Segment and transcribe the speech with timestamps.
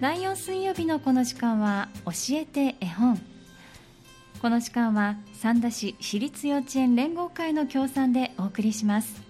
[0.00, 3.20] 第4水曜日のこの時間は教えて絵本。
[4.40, 9.20] この時間は三田市私立幼稚園連合会の協賛でお送りします。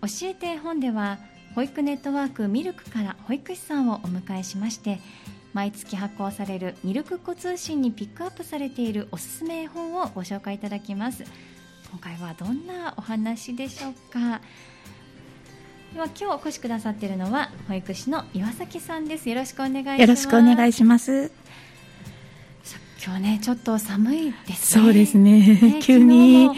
[0.00, 1.18] 教えて絵本では
[1.54, 5.00] 保育ネットワークミルクから保育士さんをお迎えしまして
[5.52, 11.24] 毎月発行されるミルクっ子通信にピックアップされているおすすめ絵本をご紹介いただきます。
[11.90, 14.40] 今回はどんなお話でしょうか。
[15.94, 19.28] では今日お越しくださっているのは保育士の岩崎さんです。
[19.28, 20.00] よろしくお願いします。
[20.02, 21.32] よろしくお願いします。
[23.04, 24.82] 今日ねちょっと寒いですね。
[24.84, 26.50] そうですね、ね、 急に。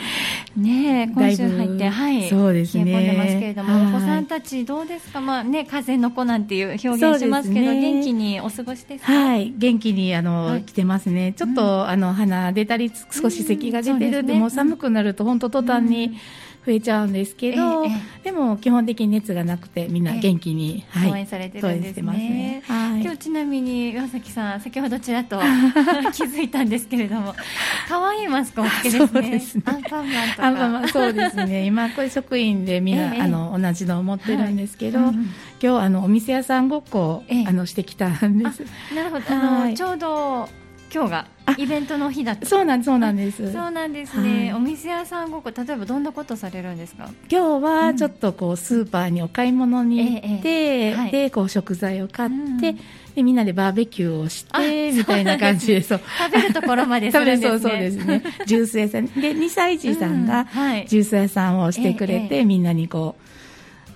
[0.57, 2.85] ね今週入ってはいそうですね。
[2.87, 5.21] 冷え込んでますけれども、お子さんたちどうですか？
[5.21, 9.13] まあね風の子なんていう表現しますけど、ね、元気にお過ごしですか？
[9.13, 9.55] はい。
[9.57, 11.35] 元気にあの、はい、来てますね。
[11.37, 14.19] ちょっと、うん、あの鼻出たり少し咳が出てる。
[14.19, 16.17] うん、もう寒くなると本当途端に、うん
[16.65, 25.41] 増えちゃうんですけど、えー、でも基本的に熱がなくてみんな元気に、えー、はい、応援されてるんですね、ね、はい、今日ちなみに岩崎さん先ほどちらっと
[26.13, 27.35] 気づいたんですけれども
[27.89, 29.31] 可愛いマスクをつけですね。
[29.31, 29.63] ですね。
[29.67, 30.47] アンパンマンとか。
[30.47, 31.65] アンパンマンそうですね。
[31.67, 35.15] 今これ職員でみんな、えー、あの同じのを持ってるんですけど、はいうん、
[35.63, 38.63] 今日あのお店屋さんごっこ、あのしてきたんです。
[38.95, 39.25] なるほど。
[39.31, 40.49] あの、ちょうど
[40.93, 41.27] 今日が
[41.59, 42.47] イベントの日だった。
[42.47, 43.53] そうなんそうなんです。
[43.53, 47.11] そうなんですね、はい、お店屋さんごっこ例えばどんなことされるんですか？
[47.31, 57.49] 今日はちょっとこうスーパーにお買い物に行って、ええはい、でこう食材を買って、うん、でみんなでバーベキューをしてみたいな感じでそう食べるところまでするんですね。
[57.51, 58.23] そうそうですね。
[58.47, 59.07] ジュース屋さん。
[59.07, 60.47] で2歳児さんが
[60.87, 63.23] ジュース屋さんをしてくれて、え、みんなにこう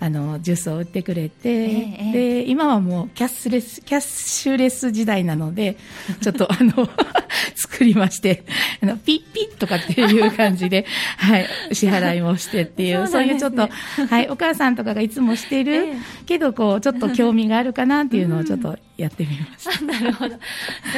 [0.05, 5.79] あのジュースを売ってくれて、えー、で今はもうキャッシュレスキャッシュレス時代なので
[6.21, 6.87] ちょっとあの
[7.57, 8.45] 作りまして
[8.83, 10.85] あのピッピッとかっていう感じで、
[11.17, 13.67] はい、支払いもしてっていうそう、ね,、いうちょっと、
[14.09, 20.35] はい、お母さんとかがいつもしてる、えー、けどこうちょっと興味があるかなっていうのをちょっとやってみました、うん、なるほど。
[20.35, 20.39] す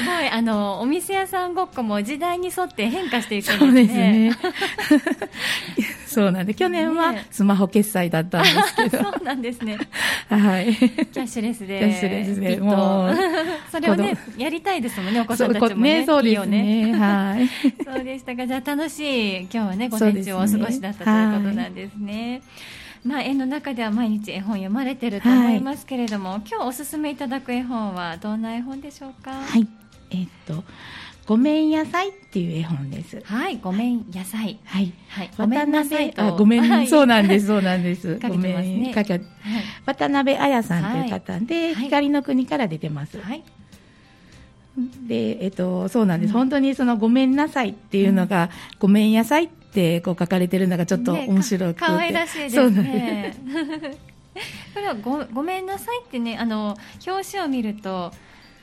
[0.04, 4.36] ごいあのお店屋さんごっこも時代に沿って変化していくんですね
[6.16, 9.76] そうなんで去年はスマホ決済だったんですけど、 そうなんですね。
[10.30, 10.74] はい。
[10.74, 13.14] キャッシュレスでキャッシュレスでもう
[13.70, 16.94] それをねやりたいですもんねお子さんたちもねそうですね。
[16.94, 17.46] はい。
[17.84, 22.40] そうでしたかじゃあ楽しい今日はね午前中お過ごしだったということなんですね。
[23.04, 29.32] まあ、絵の中では毎日絵本読まれてると思いますけれども、はい、今日おすすめいただく絵本はどんな絵本でしょうか？
[29.32, 29.68] はい。
[30.10, 30.64] えー、っと
[31.26, 33.20] ごめん野菜っていう絵本です。
[33.24, 34.60] はい、ごめん野菜。
[34.64, 34.92] はい。
[35.08, 36.36] はい、ごめんなさいと。
[36.36, 38.18] ごめん、はい、そうなんです、そうなんです。
[38.22, 39.22] ごめん、かけ、はい、
[39.86, 43.20] 渡辺彩さんという方で、はい、光の国から出てます。
[43.20, 43.42] はい。
[45.08, 48.48] で、えっと、そうなんです、うん、本当にそのごめんなさいっていうのが、うん、
[48.78, 51.80] ごめん野菜ってこう書かれてるのがちょっと面白くて。
[51.80, 53.34] 可、愛、らしいですね。
[54.74, 58.12] これはごごめんなさいってね、あの表紙を見ると、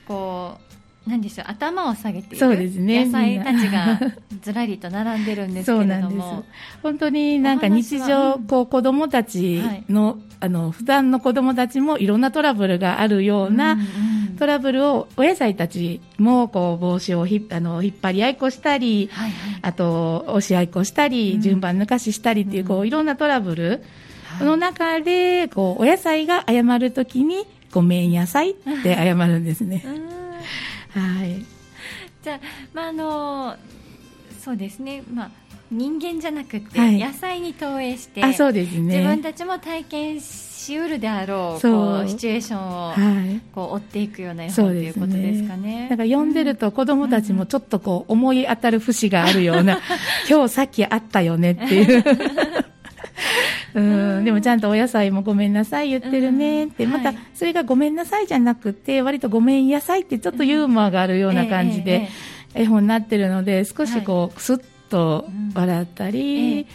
[0.06, 0.73] こう
[1.06, 4.00] 何でしょう頭を下げているそうです、ね、野菜たちが
[4.40, 6.44] ずらりと並んでるんですけれども。
[6.82, 13.78] 本当になんか日常こう子供たちの、はい、あの普段の子供たちもいろんなトラブルがあるような、
[14.38, 23.82] トラブルをお野菜たちもこう帽子をひあの引っ張り合いっこしたり、はいはい、あと押し合いっこしたり、うん、順番抜かししたりっていうこういろんなトラブル
[24.40, 29.84] の中でこうお野菜が謝るときにごめん野菜って謝るんですね。
[30.94, 31.44] はい、
[32.22, 32.40] じゃあ、
[32.72, 33.56] まああの
[34.42, 35.30] そうですね、まあ、
[35.70, 42.94] 人間じゃなくて、野菜に投影してあそうです、ね、自分たちも体験しうるであろうこうシチュエーションを、は
[43.26, 45.88] い、こう追っていくような絵本ということですかね。
[45.90, 49.80] だから読んでると子供たちもちょっとこう思い当たる節があるような、
[50.28, 51.52] 今日さっきあったよね。
[51.52, 52.04] っていう
[53.74, 56.66] うん、でもちゃんとお野菜もごめんなさい言ってるね。
[56.66, 62.08] って、またそれがごめんなさいじゃなくて、割とごめん野菜ってちょっとユーモアがあるような感じで、
[62.54, 64.58] 絵本になってるので、少しこう、くすっ
[64.88, 66.66] と笑ったり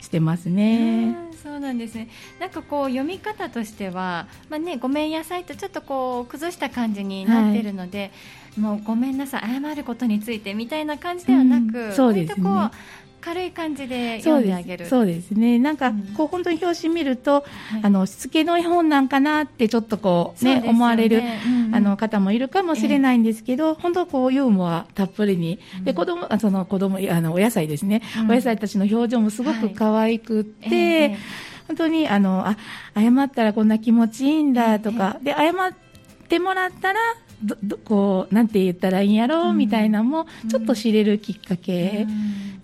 [0.00, 1.16] してますね。
[1.42, 2.08] そうなんですね。
[2.40, 8.04] なんかこう読み方としては、まあね、ごめん野菜とちょっとこう崩した感じになってるので、は
[8.58, 12.70] い、もうごめんなさい謝ることについてみたいな感じではなく、うん、そうですね。
[13.26, 14.86] 軽い感じで読んであげる。
[14.86, 15.58] そうですね。
[15.58, 17.44] なんか、こう本当に表紙見ると、
[17.82, 31.16] あのしつけの絵本なんかなってちょっとこうね、ね、思われる、うんうん、あの方もいるかもしれないんですけど、えー、本当こうユーモアたっぷりに、で子供あその子供あのお野菜ですね、お野菜たちの表情もすごく可愛くって、はいえー、
[31.66, 32.56] 本当にあのあ
[32.94, 35.74] 謝ったらこんな気持ちいいんだとか、で謝っ
[36.28, 37.00] てもらったら
[37.42, 42.06] どどこうなんて言ったらいいんやろうみたいなのもちょっと知れるきっかけ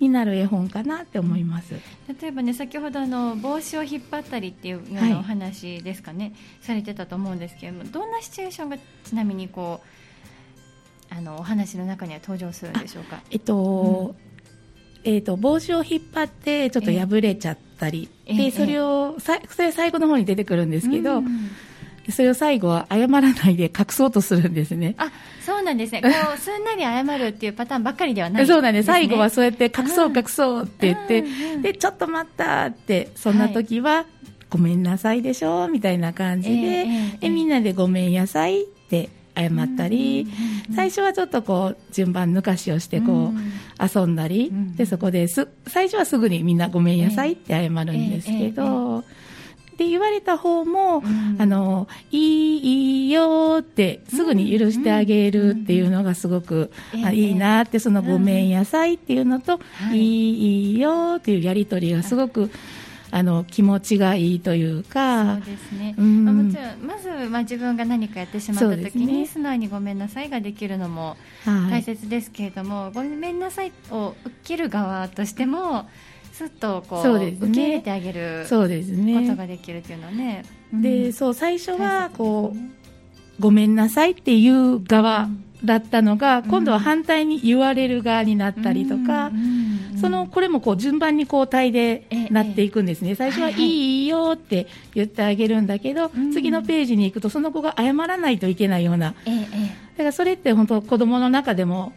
[0.03, 1.75] になる絵本かなって思います。
[2.21, 9.81] 例えばね先ほどあの帽子を引っ張ったりっていうようなお話ですかね、はい、されてたと思うんですけれどもどんなシチュエーションがちなみにこ
[11.11, 13.23] うあのお話の中には登場するんでしょうか？
[13.31, 14.33] えっと、うん。
[15.05, 21.51] えーと、帽子を引っ張ってちょっと破れちゃったり、えー、でそれをさそれ最後の方に出てくるんですけど、うん、
[22.11, 24.95] それを最後は謝らないで隠そうとするんですね。
[24.99, 25.11] あ
[25.45, 26.03] そうなんですね。
[26.03, 28.87] こう すんなり謝るっていうパターンばっかりではない、ね、そうなんです。
[28.87, 34.07] 最後はそうやって隠そう隠そうって言って、うん、でちょっと待ったってそんな時は、はい、
[34.51, 40.27] ごめんなさいでしょみたいな感じで、えー、でみんなでごめんなさいって謝ったり、
[40.75, 49.05] 最初はちょっとこう順番抜かしをしてこう遊んだり、でそこです最初はすぐにみんなごめんなさいって謝るんですけど。
[49.77, 59.61] で言われた方も、うん、あのいいいいよってすぐに許してあげるっていうのがすごく、うん、あいいなってそのごめんなさいっていうのと、
[59.93, 60.23] いい。
[60.23, 62.51] いいよっていうやり取りがすごく、
[63.11, 65.95] あの気持ちがいいというか、そうですね。
[65.99, 75.89] うん、まあ、もちろんまずまあ自分が何かやってしまった時に、ね、素直にごめんなさいができるのも大切ですけれども、はい、ごめんなさいを受ける側としても。
[76.43, 79.21] すっとこう、ね、受け入れてあげるそうですね。
[79.21, 80.45] ことができるっていうのはね。
[80.73, 82.71] で、そう最初はこう、ね、
[83.39, 85.29] ごめんなさいっていう側
[85.65, 89.37] だったのが、うん、今度は反対に言われる側になったりとか、うん。
[89.37, 89.39] う
[89.97, 89.99] ん。
[90.01, 99.15] そのこれもこう順番に交代でなっていくんですね、最初はいいよって言ってあげるんだけど、次のページに行くとその子が謝らないといけないような、だ
[99.99, 101.93] からそれって本当子供の中でも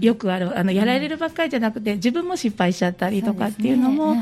[0.00, 4.16] よくあるあのやられるばっかりじゃなくて自分も失敗しちゃったりとかっていうのも、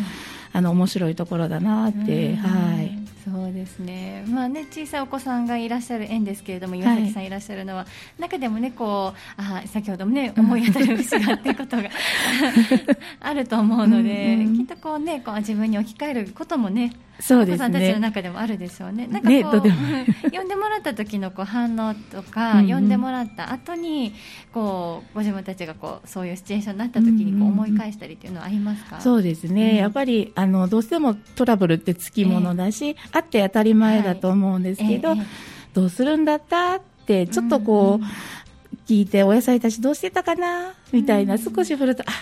[0.54, 3.04] あの面白いところだなって、はい。
[3.24, 7.86] そうですね、まあね、小さいお子さんがいらっしゃる園ですけれども、岩崎さんいらっしゃるのは、は
[8.18, 11.84] い、中でもね、こうあ先ほどもね、思い当たる節があってことが
[13.20, 19.06] あると思うので、うんうん、きっとこうね、こう自分に置き換えることもね、そうですね、お子さんたちの中でもあるでしょうね。
[19.06, 24.12] なんかこう、ね、 呼んでもらった時のこう反応とか、呼んでもらった後に
[24.52, 29.00] こうご自分たちがこうそういうシチュエーションになった時にこう思い返したりっていうのはありますか？
[29.00, 29.70] そうですね。
[29.70, 35.26] うん、やっぱりあのどうしてもトラブルってつきものだし、えー、あって当たり前だと思うんですけど、はいえー、
[35.74, 42.12] どうするんだったってちょっとこう、聞いてお野菜たちどうしてたかなみたいな、少し振るとあ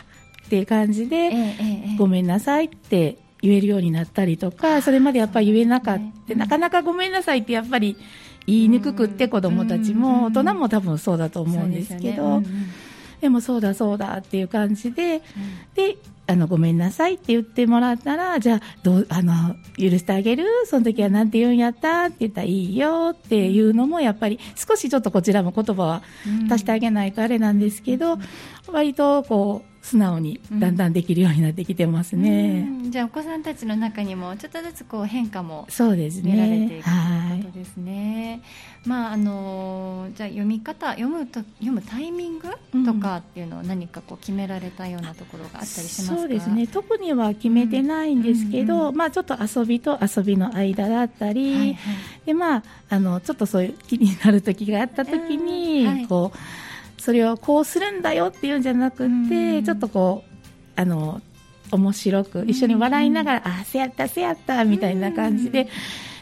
[0.47, 7.97] っていう感じで、えー、ごめんなさいって言えるようになったりとか、それまでやっぱり言えなかった、なかなかごめんなさいってやっぱり
[8.47, 12.43] 言いにくくって子供たちも、大人も多分そうだと思うんですけど、
[13.21, 15.23] でもそうだそうだっていう感じで、
[15.75, 15.97] で、
[16.33, 20.45] あの、ごめんなさいって言ってもらったら、じゃあ、どう、あの、許してあげる？
[20.67, 22.07] その時はなんて言うんやった？
[22.07, 26.03] って言ったらいいよっていうのも、やっぱり少しちょっとこちらも言葉は
[26.51, 28.19] 足してあげないとあれなんですけど、
[28.67, 36.33] 割とこう、素直にだんだんできるようになってきてますね、うん、じゃあお子さんたちの中にもちょっとずつこう変化もそうですね。
[36.33, 38.43] 見られていくということですね。
[38.87, 42.49] まああのじゃあ読み方読むと読むタイミング
[42.87, 46.17] とかっていうのを何かこう決められたようなところがあったりしますか？
[46.17, 46.69] そうですね。
[46.69, 48.89] 特には決めてないんですけど、うん。
[48.91, 51.77] うん、まあちょっと遊びと遊びの間だったり、はいはい、
[52.27, 56.39] でまああのちょっとそういう気になる時があった時に、はい、こう。
[57.03, 61.21] それをこうするんだよっていうんじゃなくて、ちょっとこうあの
[61.73, 65.69] 面白く一緒に笑いながら、あせやったせやったみたいな感じで。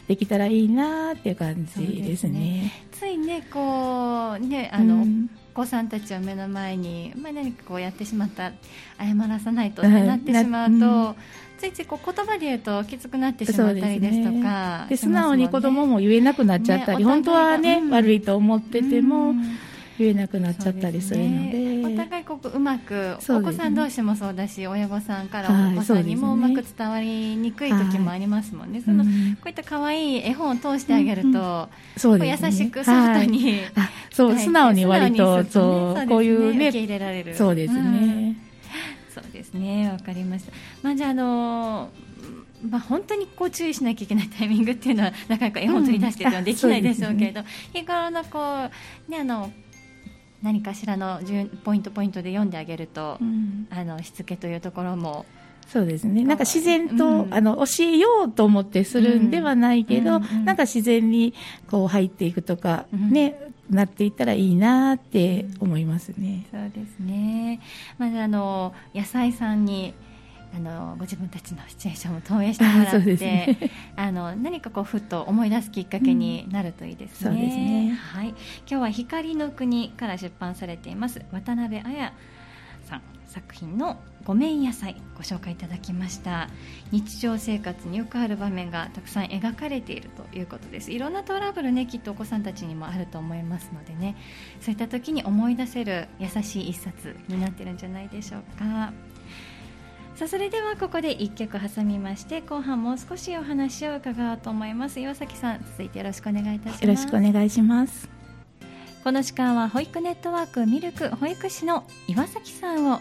[0.07, 2.27] できたらいいなっていう感じですね。
[2.27, 2.71] すね。
[2.91, 5.05] ついねこうねあの、
[5.53, 8.51] お子さんたちを目の前に、まあ、何かこうやってしまった
[8.99, 11.15] 謝らさないとってなってしまうと、
[11.59, 19.29] ついついこう言葉で言うときつくなってしまったりですとかで、ね、素直に子供も言えなくなっちゃったり、ね、本当はね、うん、悪いと思ってても。
[19.29, 19.57] うん
[19.97, 29.09] 言えなくなっちゃったりするので、ね、お互いこううまく、お子さん同士もそうだし親御さんからお子さんにもうまく伝わりにくい時もありますもんね、はい、そのこ
[29.45, 36.69] ういった可愛い絵本を通してあげると、うん優しくソフトに、はい、 そう素直に割とそう、こういうね。
[36.69, 37.35] 受け入れられる。
[37.35, 38.37] そうですね、うん、
[39.13, 39.89] そうですね。
[39.89, 40.51] わかりました。
[40.81, 41.89] まあじゃああの
[42.69, 47.45] まあ、本当にこう注意しなきゃいけないタイミングっていうのはなかなか絵本取り出してというのはできないでしょうけれど、うん。
[47.45, 48.69] ね、日頃のこ
[49.07, 49.51] う、ね、あの
[50.41, 51.19] 何かしらの
[51.63, 55.25] ポイントポイントで読んであげると、うん、あのしつけというところも
[55.71, 56.25] そうですね。
[56.25, 61.33] なんか自然と、うん、あの、教えようと思ってするんではないけど、うん、なんか自然に
[61.69, 66.45] こう入っていくとか、ね、なっていったらいいなって思いますね。
[66.51, 67.61] そうですね。
[67.97, 69.93] まずあの、野菜さんに、
[70.53, 73.57] あのご自分たちのシチュエーションも投影してもらって、 ね、
[73.95, 77.43] あの何かこうふっと思い出すきっかけになるといいですね。
[77.43, 77.91] うん、すね。
[77.91, 81.21] はい、今日は光の国から出版されています。
[81.31, 82.13] 渡辺彩
[82.85, 86.49] さん作品のごめん野菜ご紹介いただきました。
[86.91, 90.91] 日常生活によくある場面がたくさん描かれているということです。
[90.91, 94.17] いろんなトラブルねきっとお子さんたちにもあると思いますのでね。
[94.59, 98.91] そういった時に思い出せる優しい一冊になってるんじゃないでしょうか
[100.21, 104.99] さあそれではここで1曲挟みまして後半もう少しお話を伺おうと思います。
[104.99, 106.83] 岩崎さん続いてよろしくお願いいたします。
[106.83, 108.07] よろしくお願いします。
[109.03, 112.99] この時間は保育ネットワークミルク保育士の岩崎さんを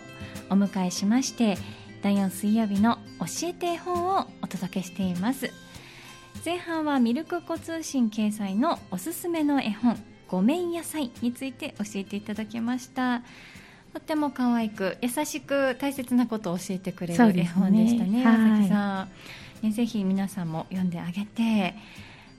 [0.48, 1.58] お迎えしまして
[2.00, 5.50] 第4水曜日の教えて絵本をお届けしています。
[6.42, 13.22] 前半はミルク子通信掲載のおすすめの絵本ごめん野菜について教えていただきました
[13.92, 19.08] とっても可愛く優しく大切なことを教えてくれる絵本でしたね、ね岩崎さん、
[19.62, 21.74] ね、ぜひ皆さんも読んであげて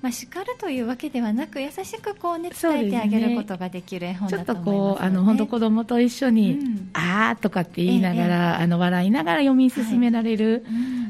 [0.01, 10.65] まあ、叱るというわけではなく優しくこう、ね、伝えてあげることができる絵本だと思います、ね、ちょっとこうあの本当子供と一緒に、うん、あーとかって言いながら、ええ、あの笑いながら読み進められる、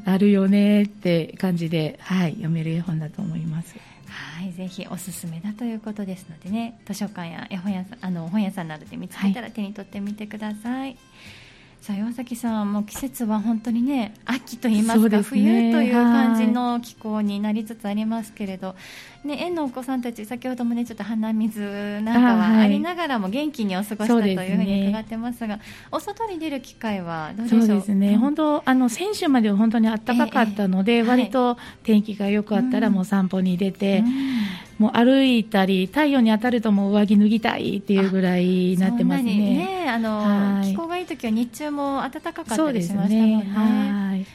[0.05, 3.75] はい、あるよねって感じで、はい、読める絵本だと思います。
[4.51, 10.81] はい、ぜひおすすめだということですのでね、図書館や絵本屋さん、あの本屋さんなどで見つけたら手に取ってみてください。
[10.81, 10.98] はい
[11.81, 18.75] さあ岩崎さんも季節は本当にね秋と言いますか、ね、冬という感じの気候になりつつありますけれど、
[19.23, 21.59] ね、園のお子さんたち先ほどもねちょっと鼻水
[22.01, 25.61] なんかはありながらも元気にお過ごしたというふうに伺ってますが、ね、
[25.91, 27.61] お外に出る機会はどうでしょう？
[27.65, 34.11] そうですね、本当あの先週までは本当に暖かかったので、えー、割と天気が良かったらもう散歩に出て、うん
[34.81, 39.35] もう歩いたり太陽に当たるともう上着脱ぎたいっていうぐらいになってますね。
[39.35, 40.17] ねあの、
[40.57, 43.51] はい、気候がいい時は日中も暖かかったりしましたもんね。
[43.53, 44.25] はい。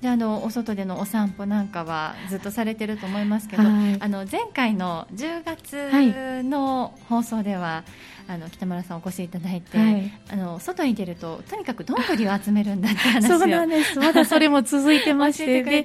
[0.00, 13.98] じゃあのお外でのお散歩なんかはずっとされてると思いますけど、はい、あの前回の10月の放送では、はいあの北村さんお越しいただいて、はい、あの外に出るととにかくどんぐりを集めるんだって話をそうなんです。
[13.98, 15.62] まだそれも続いてまして。
[15.64, 15.80] で、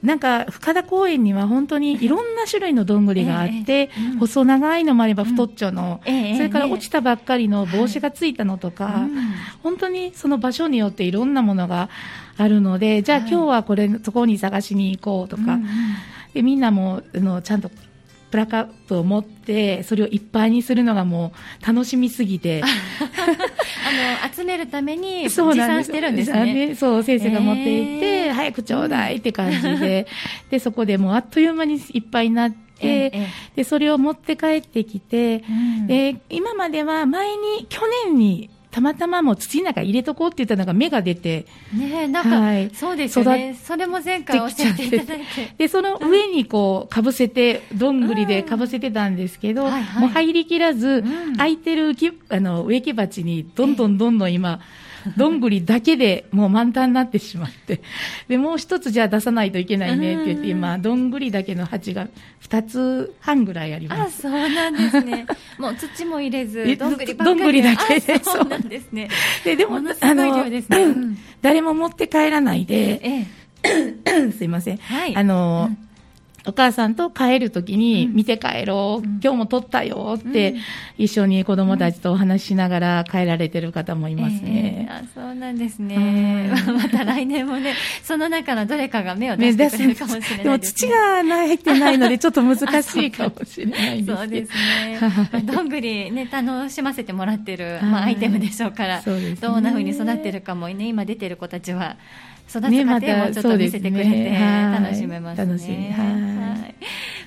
[0.00, 9.10] うん、なんか深田公園には本当にいろんな種類のどんぐりがあって、えーうん、細長いのもあれば太っちょの、うん、それから落ちたばっかりの帽子がついたのとか、はい、
[9.62, 11.88] 本当にその場所によっていろんなものが
[12.36, 15.58] あるのでじゃあ今日はこれ、そこに探しに行こうとか、
[16.34, 17.70] でみんなもあのちゃんと
[18.32, 22.62] プラカップを持ってそれをいっぱいにするのがもう楽しみすぎて。
[22.64, 26.74] あの集めるために持参してるんですね。
[26.74, 30.06] そう先生が持っていって、えー、早くちょうだいって感じで
[30.50, 32.56] でそこでもうあっという間にいっぱいになって。
[32.84, 54.60] ええ、でそれを持って帰ってきて、うん、で今までは前に去年にたまたまもう土の中入れとこうって言ったのが芽が出て、ねなんか、はい、そうですよね、それも前回教えていただいて、でその上にこうかぶせて、どんぐりでかぶせてたんですけど、うんはいはい、もう入りきらず、うん、空いてるきあの植木鉢にどんどんどんどん今、
[55.16, 57.80] どんぐりだけでもう満タンになってしまって、
[58.28, 62.08] で、もう一つじゃあ出さないといけないねって言って、今、どんぐりだけの鉢が
[62.48, 64.26] 2つ半ぐらいあります。
[64.26, 65.26] あ、そうなんですね。
[65.58, 68.18] もう土も入れず、どんぐりどんぐりだけで。
[68.24, 69.08] そうなんですね。
[69.44, 69.80] で、でも、あ
[70.14, 70.46] の、
[71.40, 73.26] 誰も持って帰らないで、え
[73.62, 74.76] え、 すいません。
[74.78, 75.16] はい。
[75.16, 75.91] あの、うん
[76.46, 80.56] お母さんと帰るときに、見て帰ろう、うん、今日も撮ったよって、
[80.98, 84.88] 一緒に子供たちとお話ししながら帰られてる方もいますね。
[84.88, 86.52] えー、あそうなんですね。
[86.66, 94.52] また来年もね、その中のどれかが目を出してくれるかもしれないです、ね、でも土が入ってないので、ちょっと難しいかもしれないですそうです
[95.34, 95.42] ね。
[95.42, 101.96] どんぐりね、楽しませてもらってる、まあ、アイテムでしょうから、ね、どんなふうに育ってるかもね、今出てる子たちは、
[102.48, 105.94] 育つ過程もちょっと見せてくれて、楽しめますね。
[105.96, 106.31] はい。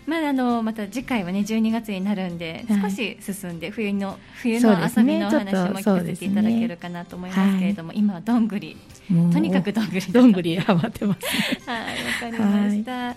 [0.05, 8.77] まああのまた次回はね12月になるんで少し進んで冬の冬の遊びのお話も聞かせていただけるかなと思いますけれども、今はどんぐり。
[9.07, 11.69] とにかくどんぐりどんぐりハマってます。
[11.69, 11.81] はい
[12.25, 13.15] わかりました。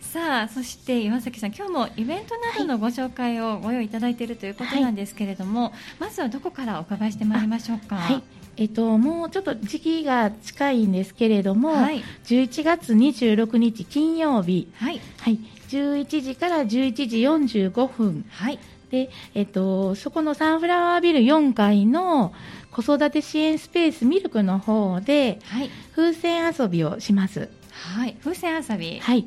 [0.00, 7.96] さあそして岩崎さん今日もイベントなどのご紹介をご用意いただいているということなんですけれども、はい、まずはどこからお伺いしてまいりましょうか？
[7.96, 8.22] はい
[8.58, 15.38] えっと、もうちょっと時期が近いんですけれども、はい、11月26日金曜日、はい、はい、
[15.68, 18.58] 11時から11時45分、はい、
[18.90, 22.32] でえっと、そこのサンフラワービル4階の
[22.72, 27.48] 子育て支援スペースミルクの方で、はい、風船遊びをします。
[27.70, 29.24] はい、風船遊び、はい、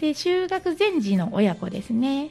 [0.00, 2.30] で就学前時の親子ですね。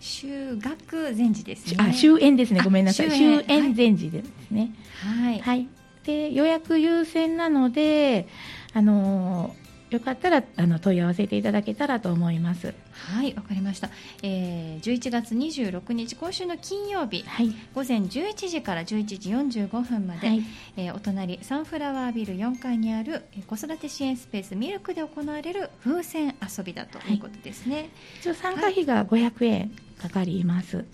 [0.00, 1.76] 就学前時ですね。
[1.78, 2.60] あ、終園ですね。
[2.62, 3.10] ごめんなさい。
[3.10, 4.72] 終園前時ですね。
[5.02, 5.38] はい。
[5.40, 5.68] はい。
[6.04, 8.26] で予約優先なので、
[8.72, 9.54] あの
[9.90, 13.90] よかったらあの問い合わせていただけたらと思いますはいわかりました、
[14.22, 19.30] えー、11月26日今週の金曜日、はい、午前11時から11時
[19.64, 20.42] 45分まで、はい、
[20.76, 27.90] えー、お隣サンフラワービル4階にある子育て支援スペースミルクで行われる風船遊びだということですね、はい、
[28.20, 30.84] 一応参加費が500円かかります。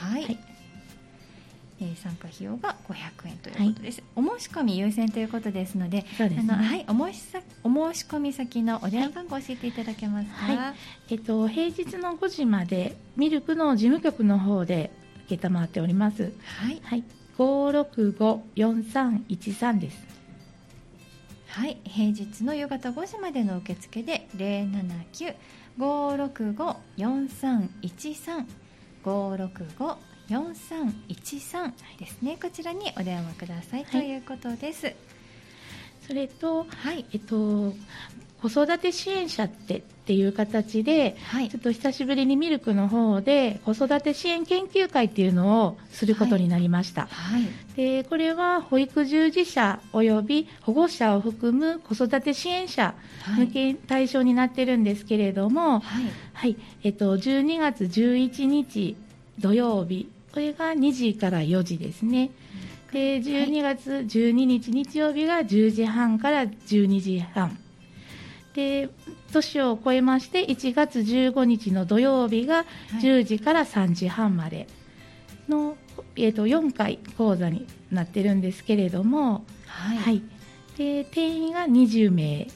[0.00, 0.38] はい、はい。
[1.80, 7.24] えー、参加費用が500円ということです、はい、お申し込み優先ということですので、そうですね、あのはいお申し
[7.62, 10.74] お申し込み先のお電話番号を教えていただけますか、はい、
[11.10, 14.90] えっと平日の5時までミルクの事務局の方で
[15.28, 16.32] 承っております。
[16.42, 17.04] はい、はい、
[17.36, 20.08] 五六五四三一三です。
[21.48, 24.66] はい、平日の夕方5時までの受付で零
[25.78, 28.44] 七九五六五四三一三。
[29.04, 29.96] 五六五
[30.28, 34.92] 4313ですね、こちらにお電話ください、ということです。
[36.04, 37.72] それと、はい、えっと、
[38.40, 52.94] 子育て支援者ってっていう形で、はい、ちょっと久しぶりにミルクの方で子育て支援研究会っていうのをすることになりました、はい、でこれは保育従事者および保護者を含む子育て支援者
[53.36, 58.96] 向け対象になってるんですけれども、はい、はい、えっと、12月11日
[59.38, 60.08] 土曜日。
[60.32, 62.30] これが2時から4時ですね。
[62.92, 67.58] で12月12日日曜日が10時半から12時半
[68.58, 68.90] で
[69.32, 72.64] 年を超えまして1月15日の土曜日が
[73.00, 74.66] 10時から3時半まで
[75.48, 75.76] の、
[76.16, 80.22] えー、と4回講座になってるんですけれども、はい、はい、
[80.76, 82.48] で定員が20名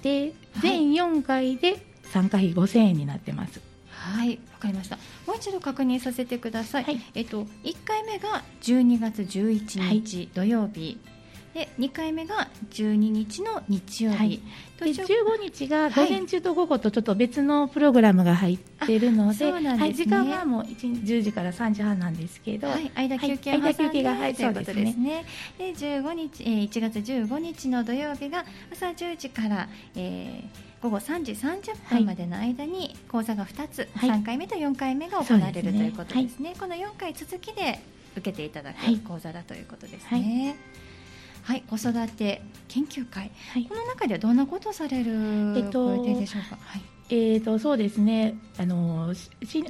[0.00, 0.32] で
[0.62, 3.60] 全4回で参加費5000円になってます。
[3.90, 4.96] はいわかりました。
[5.26, 11.13] もう一度確認させてください、はい、えっと、1回目が12月11日土曜日、はい、
[11.54, 14.40] で2回目が12日の日曜日、はい、
[14.80, 25.24] で15日が午前中と午後とちょっと別のプログラムが入っているのではい、時間はもう10時から3時半なんですけど、はい、間休憩間休憩が入るということですね。
[25.56, 37.80] で15日、えー、1月15日の土曜日が朝10時から、えー午後3時30分までの間に講座が2つ、はい、3回目と4回目が行われる、ということですね、はい、この4回続きで
[38.14, 40.08] 受けていただく講座だということですね。
[40.10, 40.56] はい、
[41.68, 43.30] 子育て研究会、
[43.68, 46.58] この中ではどんなことをされる予定でしょうか？
[46.60, 46.82] はい。
[47.10, 48.34] えーと、そうですね。
[48.56, 49.12] あの
[49.44, 49.64] 心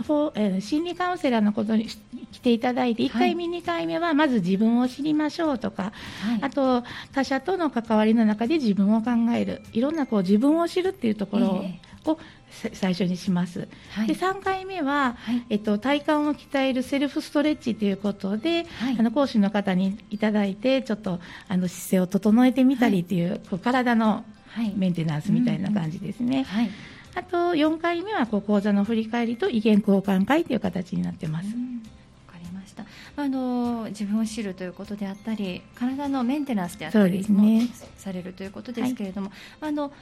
[0.61, 1.87] 心理カウンセラーのことに
[2.31, 9.63] 来ていただいて1回目、はい、2回目はまず自分を知りましょうとか、はい、あと他者との関わりの中で自分を考える。
[9.73, 11.94] いろんなこう自分を知るっていうところを、えー
[12.73, 23.27] 最初にします、はい、で3回目は、はい、えっと、体幹を鍛えるセルフストレッチということで、はい、あの講師の方にいただいてちょっとあの姿勢を整えてみたりとい。
[23.27, 24.25] う,、こう体の
[24.77, 26.45] メンテナンスみたいな感じですね。
[26.45, 26.71] はい。
[27.17, 31.47] あと4回目はこう講座の振り返りと意見交換会という形になってます。
[31.47, 31.53] わ
[32.33, 32.85] かりました。
[33.17, 39.93] あの自分を知るということであったり体のメンテナンスであったりも、ね、されるということですけれども、はい、あの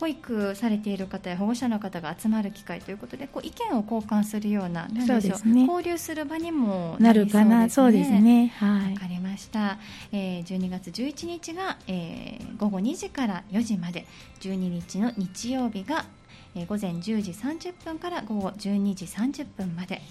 [0.00, 8.54] 保育されている方や保護者の方が集まる機会ということでこう意見を交換するようなそうです、ね、交流する場にもなるかなそうですね。
[8.56, 9.78] はい、わかりました、
[10.10, 14.06] えー、12月11日が、えー、午後2時から4時まで。
[14.40, 16.06] 12日の日曜日が
[16.54, 20.02] えー、午前10時30分から午後12時30分まで、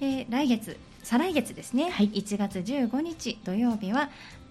[0.00, 4.10] えー、来月再来月ですね、はい、1月15日土曜日は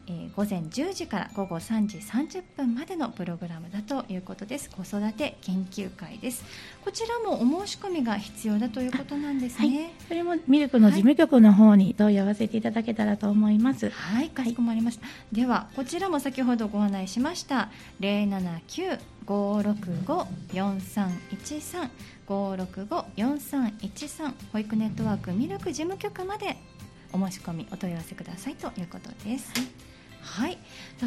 [0.09, 4.71] えー、午前10時から午後3時30分までのプログラムだということです。
[4.71, 6.43] 子育て研究会です。
[6.83, 13.91] こちらもお申し込みが必要だということなんですね、はい、それもミルクの事務局の方に問い合わせていただけたらと思います。
[13.91, 17.69] はい、かしこまりました、はい、ではこちらも先ほどご案内しました。
[17.99, 21.89] 079 565-4313
[22.27, 26.57] 565-4313保育ネットワークミルク事務局まで
[27.13, 29.51] お申し込みお問い合わせくださいということです。
[29.55, 29.88] はい
[30.21, 30.57] はい、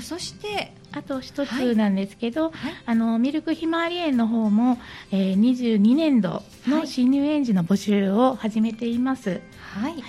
[0.00, 2.52] そしてあと一つなんですけど、はい、
[2.86, 4.78] あのミルクひまわり園の方も、
[5.10, 9.40] えー、22年度の新入園児の募集を始めています。
[9.74, 10.02] はい、はい。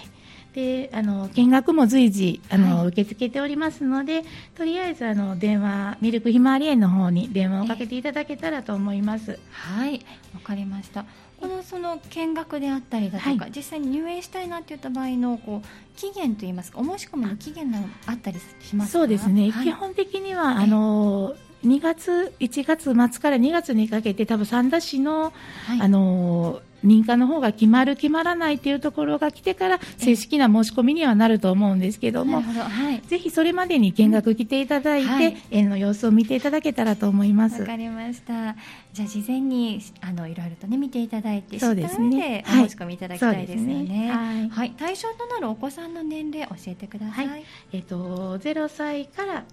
[0.54, 4.24] であの見学も随時あの、はい、受け付けておりますので
[4.56, 9.40] とりあえずあの電話ミルクひまわり園の方に電話をかけていただけたらと思います。
[9.52, 10.06] はい。
[10.34, 11.06] わかりました
[11.44, 25.34] このその見学であったりだとか、はい、実際に入園したいなっていった場合のこう期限といいますかお申し込みの期限があったりしますそうですね、はい、基本的には、あの2月、1月末から2月にかけて多分三田市の、
[25.66, 37.62] はい、あの認可の方が決まる決まらないというところが来てから正式な申し込みにはなると思うんですけども、はい、ぜひそれまでに見学来ていただいて、はい、園の様子を見ていただけたらと思います。
[37.62, 38.56] わかりました。
[38.94, 42.44] じゃあ事前にあのいろいろとね見ていただいてそうですね。
[42.48, 44.12] お申し込みいただきたいですよね。
[44.12, 49.46] はい、はい、対象となるお子さんの年齢教えてください、えっ、ー、と0歳から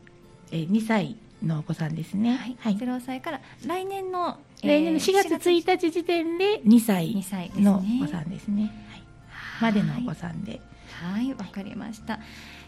[0.51, 2.57] 2歳のお子さんですね。
[2.61, 2.77] はい。
[2.77, 7.15] 0歳から来年の、来年の4月1日時点で2歳
[7.61, 8.73] のお子さんですね。
[9.61, 9.73] はい。
[9.73, 10.61] までのお子さんで。
[11.03, 12.19] はい、わ、かりました。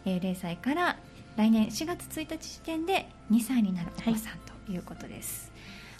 [0.04, 0.96] えー、0歳から
[1.37, 5.52] 来年4月1日時点で2歳になるお子さんということです。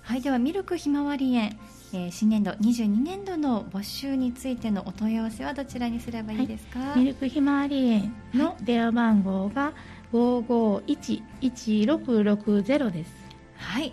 [0.03, 1.59] はい、はい、ではミルクひまわり園、
[1.93, 9.73] えー、新年度22年度の募集についてのお問い合わせはどちらにすればいいですか、はい、ミルクひまわり園の電話番号が
[10.13, 13.13] 5511660です。
[13.57, 13.93] はい。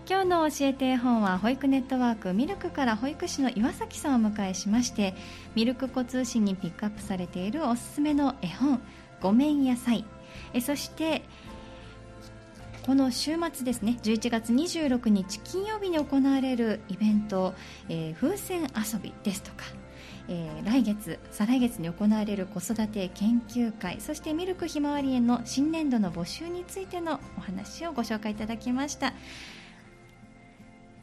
[0.09, 5.17] 今日の教えて絵本は保育ネットワークミルクから保育士の岩崎さんを迎えしまして
[5.57, 8.81] ミルク子通信にピックアップされているおすすめの絵本
[9.21, 10.05] 「ごめん野菜」
[10.55, 11.23] えそして
[12.85, 17.55] この週末ですね11月26日金曜日に行われるイベント、
[17.89, 19.65] えー、風船遊びですとか
[20.29, 29.13] えー、来月、再来月に行われる子育て研究会そしてミルクひまわり園の新年度の募集についてのお話をご紹介いただきました。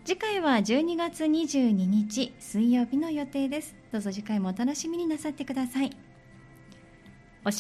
[0.06, 3.74] 次回は12月22日水曜日の予定です。
[3.90, 5.92] どうぞ次回もお楽しみになさってください。
[5.92, 5.96] 教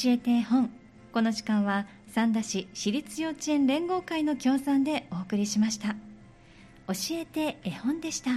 [0.08, 0.69] えて絵本。
[1.13, 5.95] この時間は三田市私立幼稚園連合会の協賛でお送りしました。
[6.88, 8.32] 教えて絵本でした。